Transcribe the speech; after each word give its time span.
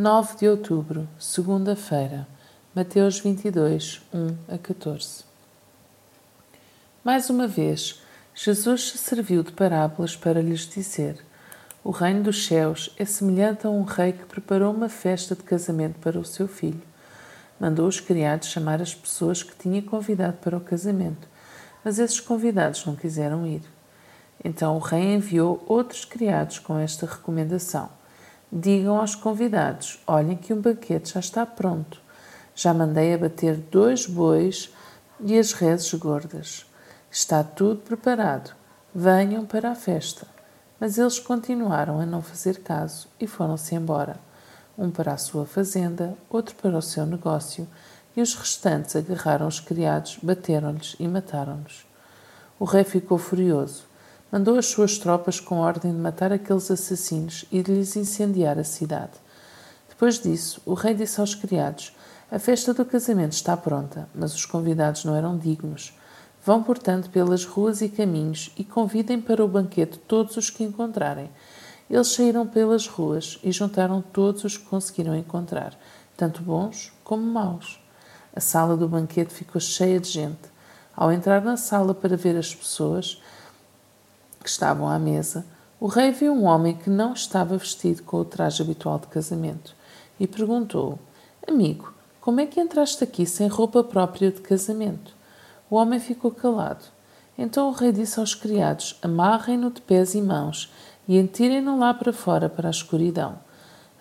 9 0.00 0.38
de 0.38 0.48
outubro, 0.48 1.06
segunda-feira, 1.18 2.26
Mateus 2.74 3.20
22, 3.20 4.00
1 4.14 4.54
a 4.54 4.56
14. 4.56 5.24
Mais 7.04 7.28
uma 7.28 7.46
vez, 7.46 8.00
Jesus 8.34 8.92
se 8.92 8.96
serviu 8.96 9.42
de 9.42 9.52
parábolas 9.52 10.16
para 10.16 10.40
lhes 10.40 10.66
dizer: 10.66 11.22
O 11.84 11.90
reino 11.90 12.22
dos 12.22 12.46
céus 12.46 12.94
é 12.96 13.04
semelhante 13.04 13.66
a 13.66 13.70
um 13.70 13.82
rei 13.82 14.14
que 14.14 14.24
preparou 14.24 14.72
uma 14.72 14.88
festa 14.88 15.36
de 15.36 15.42
casamento 15.42 15.98
para 15.98 16.18
o 16.18 16.24
seu 16.24 16.48
filho. 16.48 16.80
Mandou 17.60 17.86
os 17.86 18.00
criados 18.00 18.48
chamar 18.48 18.80
as 18.80 18.94
pessoas 18.94 19.42
que 19.42 19.54
tinha 19.54 19.82
convidado 19.82 20.38
para 20.38 20.56
o 20.56 20.62
casamento, 20.62 21.28
mas 21.84 21.98
esses 21.98 22.20
convidados 22.20 22.86
não 22.86 22.96
quiseram 22.96 23.46
ir. 23.46 23.60
Então 24.42 24.76
o 24.76 24.80
rei 24.80 25.12
enviou 25.12 25.62
outros 25.68 26.06
criados 26.06 26.58
com 26.58 26.78
esta 26.78 27.04
recomendação 27.04 27.99
Digam 28.52 28.98
aos 28.98 29.14
convidados: 29.14 30.02
olhem 30.06 30.36
que 30.36 30.52
um 30.52 30.60
banquete 30.60 31.12
já 31.14 31.20
está 31.20 31.46
pronto. 31.46 32.00
Já 32.52 32.74
mandei 32.74 33.14
abater 33.14 33.56
dois 33.56 34.06
bois 34.06 34.74
e 35.20 35.38
as 35.38 35.52
reses 35.52 35.94
gordas. 35.94 36.66
Está 37.08 37.44
tudo 37.44 37.80
preparado. 37.82 38.52
Venham 38.92 39.46
para 39.46 39.70
a 39.70 39.74
festa. 39.76 40.26
Mas 40.80 40.98
eles 40.98 41.20
continuaram 41.20 42.00
a 42.00 42.06
não 42.06 42.22
fazer 42.22 42.58
caso 42.60 43.06
e 43.20 43.26
foram-se 43.26 43.74
embora. 43.76 44.18
Um 44.76 44.90
para 44.90 45.12
a 45.12 45.18
sua 45.18 45.46
fazenda, 45.46 46.16
outro 46.28 46.56
para 46.56 46.76
o 46.76 46.82
seu 46.82 47.06
negócio, 47.06 47.68
e 48.16 48.20
os 48.20 48.34
restantes 48.34 48.96
agarraram 48.96 49.46
os 49.46 49.60
criados, 49.60 50.18
bateram-lhes 50.20 50.96
e 50.98 51.06
mataram-nos. 51.06 51.86
O 52.58 52.64
rei 52.64 52.82
ficou 52.82 53.16
furioso 53.16 53.89
mandou 54.30 54.56
as 54.56 54.66
suas 54.66 54.98
tropas 54.98 55.40
com 55.40 55.58
ordem 55.58 55.92
de 55.92 55.98
matar 55.98 56.32
aqueles 56.32 56.70
assassinos 56.70 57.44
e 57.50 57.62
de 57.62 57.72
lhes 57.72 57.96
incendiar 57.96 58.58
a 58.58 58.64
cidade. 58.64 59.12
Depois 59.88 60.18
disso, 60.18 60.62
o 60.64 60.74
rei 60.74 60.94
disse 60.94 61.20
aos 61.20 61.34
criados: 61.34 61.94
A 62.30 62.38
festa 62.38 62.72
do 62.72 62.84
casamento 62.84 63.32
está 63.32 63.56
pronta, 63.56 64.08
mas 64.14 64.34
os 64.34 64.46
convidados 64.46 65.04
não 65.04 65.14
eram 65.14 65.36
dignos. 65.36 65.92
Vão, 66.44 66.62
portanto, 66.62 67.10
pelas 67.10 67.44
ruas 67.44 67.82
e 67.82 67.88
caminhos 67.88 68.50
e 68.56 68.64
convidem 68.64 69.20
para 69.20 69.44
o 69.44 69.48
banquete 69.48 69.98
todos 69.98 70.36
os 70.36 70.48
que 70.48 70.64
encontrarem. 70.64 71.30
Eles 71.90 72.08
saíram 72.08 72.46
pelas 72.46 72.86
ruas 72.86 73.38
e 73.42 73.52
juntaram 73.52 74.00
todos 74.00 74.44
os 74.44 74.56
que 74.56 74.64
conseguiram 74.64 75.14
encontrar, 75.14 75.76
tanto 76.16 76.40
bons 76.42 76.92
como 77.04 77.22
maus. 77.22 77.78
A 78.34 78.40
sala 78.40 78.76
do 78.76 78.88
banquete 78.88 79.34
ficou 79.34 79.60
cheia 79.60 79.98
de 80.00 80.08
gente. 80.08 80.48
Ao 80.96 81.12
entrar 81.12 81.42
na 81.42 81.56
sala 81.56 81.92
para 81.92 82.16
ver 82.16 82.36
as 82.36 82.54
pessoas, 82.54 83.20
estavam 84.50 84.88
à 84.88 84.98
mesa, 84.98 85.46
o 85.78 85.86
rei 85.86 86.10
viu 86.10 86.32
um 86.32 86.44
homem 86.44 86.76
que 86.76 86.90
não 86.90 87.14
estava 87.14 87.56
vestido 87.56 88.02
com 88.02 88.18
o 88.18 88.24
traje 88.24 88.62
habitual 88.62 88.98
de 88.98 89.06
casamento 89.06 89.74
e 90.18 90.26
perguntou: 90.26 90.98
Amigo, 91.46 91.94
como 92.20 92.40
é 92.40 92.46
que 92.46 92.60
entraste 92.60 93.02
aqui 93.02 93.24
sem 93.24 93.48
roupa 93.48 93.82
própria 93.82 94.30
de 94.30 94.40
casamento? 94.40 95.14
O 95.70 95.76
homem 95.76 95.98
ficou 95.98 96.30
calado. 96.30 96.84
Então 97.38 97.68
o 97.68 97.72
rei 97.72 97.92
disse 97.92 98.20
aos 98.20 98.34
criados: 98.34 98.98
Amarrem-no 99.00 99.70
de 99.70 99.80
pés 99.80 100.14
e 100.14 100.20
mãos 100.20 100.70
e 101.08 101.18
atirem-no 101.18 101.78
lá 101.78 101.94
para 101.94 102.12
fora 102.12 102.48
para 102.48 102.68
a 102.68 102.70
escuridão. 102.70 103.38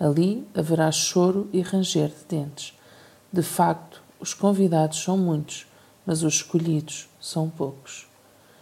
Ali 0.00 0.46
haverá 0.54 0.90
choro 0.90 1.48
e 1.52 1.60
ranger 1.60 2.08
de 2.08 2.24
dentes. 2.28 2.76
De 3.32 3.42
facto, 3.42 4.02
os 4.18 4.34
convidados 4.34 5.02
são 5.02 5.16
muitos, 5.16 5.66
mas 6.04 6.22
os 6.22 6.34
escolhidos 6.34 7.08
são 7.20 7.48
poucos 7.48 8.07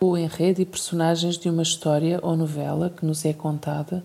o 0.00 0.16
enredo 0.16 0.61
e 0.61 0.66
personagens 0.66 1.39
de 1.39 1.48
uma 1.48 1.62
história 1.62 2.20
ou 2.22 2.36
novela 2.36 2.91
que 2.91 3.06
nos 3.06 3.25
é 3.25 3.33
contada 3.33 4.05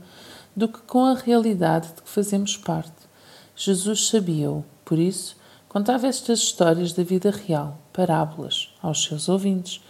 do 0.56 0.68
que 0.68 0.80
com 0.80 1.06
a 1.06 1.14
realidade 1.14 1.88
de 1.90 2.02
que 2.02 2.10
fazemos 2.10 2.58
parte. 2.58 3.10
Jesus 3.56 4.08
sabia-o, 4.08 4.64
por 4.86 4.98
isso, 4.98 5.36
contava 5.68 6.08
estas 6.08 6.40
histórias 6.40 6.94
da 6.94 7.04
vida 7.04 7.32
real, 7.32 7.78
parábolas, 7.94 8.74
aos 8.82 9.04
seus 9.04 9.30
ouvintes, 9.30 9.82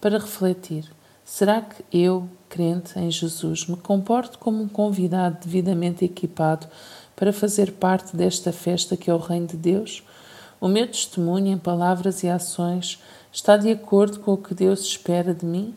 para 0.00 0.18
refletir: 0.18 0.84
será 1.24 1.60
que 1.60 1.84
eu, 1.92 2.28
crente 2.48 2.98
em 2.98 3.10
Jesus, 3.10 3.66
me 3.66 3.76
comporto 3.76 4.38
como 4.38 4.62
um 4.62 4.68
convidado 4.68 5.38
devidamente 5.44 6.04
equipado 6.04 6.66
para 7.14 7.32
fazer 7.32 7.72
parte 7.72 8.16
desta 8.16 8.52
festa 8.52 8.96
que 8.96 9.10
é 9.10 9.14
o 9.14 9.18
Reino 9.18 9.46
de 9.46 9.56
Deus? 9.56 10.02
O 10.60 10.68
meu 10.68 10.86
testemunho 10.86 11.48
em 11.48 11.58
palavras 11.58 12.22
e 12.22 12.28
ações 12.28 13.02
está 13.32 13.56
de 13.56 13.70
acordo 13.70 14.20
com 14.20 14.32
o 14.32 14.36
que 14.36 14.54
Deus 14.54 14.80
espera 14.80 15.34
de 15.34 15.44
mim? 15.44 15.74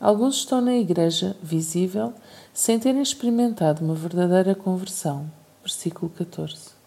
Alguns 0.00 0.36
estão 0.36 0.60
na 0.60 0.74
igreja, 0.74 1.36
visível, 1.42 2.14
sem 2.54 2.78
terem 2.78 3.02
experimentado 3.02 3.84
uma 3.84 3.94
verdadeira 3.94 4.54
conversão. 4.54 5.30
Versículo 5.62 6.10
14. 6.10 6.77